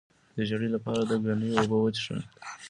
د 0.35 0.37
ژیړي 0.47 0.69
لپاره 0.75 1.01
د 1.05 1.11
ګنیو 1.25 1.57
اوبه 1.59 1.77
وڅښئ 1.79 2.21